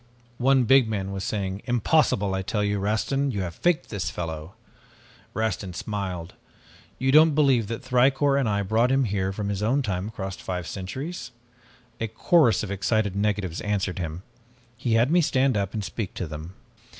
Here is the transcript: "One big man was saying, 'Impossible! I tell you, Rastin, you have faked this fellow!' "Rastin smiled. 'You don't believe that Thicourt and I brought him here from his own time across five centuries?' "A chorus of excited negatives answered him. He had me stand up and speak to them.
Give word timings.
"One 0.39 0.63
big 0.63 0.87
man 0.89 1.11
was 1.11 1.23
saying, 1.23 1.61
'Impossible! 1.65 2.33
I 2.33 2.41
tell 2.41 2.63
you, 2.63 2.79
Rastin, 2.79 3.29
you 3.31 3.41
have 3.43 3.53
faked 3.53 3.89
this 3.89 4.09
fellow!' 4.09 4.55
"Rastin 5.35 5.75
smiled. 5.75 6.33
'You 6.97 7.11
don't 7.11 7.35
believe 7.35 7.67
that 7.67 7.83
Thicourt 7.83 8.39
and 8.39 8.49
I 8.49 8.63
brought 8.63 8.91
him 8.91 9.03
here 9.03 9.31
from 9.31 9.49
his 9.49 9.61
own 9.61 9.83
time 9.83 10.07
across 10.07 10.37
five 10.37 10.65
centuries?' 10.65 11.29
"A 11.99 12.07
chorus 12.07 12.63
of 12.63 12.71
excited 12.71 13.15
negatives 13.15 13.61
answered 13.61 13.99
him. 13.99 14.23
He 14.75 14.93
had 14.93 15.11
me 15.11 15.21
stand 15.21 15.55
up 15.55 15.71
and 15.75 15.83
speak 15.83 16.15
to 16.15 16.25
them. 16.25 16.55